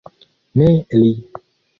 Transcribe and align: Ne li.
Ne 0.61 0.65
li. 1.01 1.11